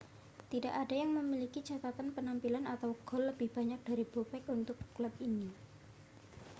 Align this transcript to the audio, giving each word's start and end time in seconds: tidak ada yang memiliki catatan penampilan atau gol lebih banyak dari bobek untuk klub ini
tidak 0.51 0.73
ada 0.81 0.95
yang 1.01 1.11
memiliki 1.19 1.59
catatan 1.69 2.07
penampilan 2.15 2.65
atau 2.73 2.89
gol 3.07 3.23
lebih 3.29 3.47
banyak 3.57 3.77
dari 3.87 4.01
bobek 4.13 4.43
untuk 4.57 4.77
klub 4.97 5.13
ini 5.29 5.45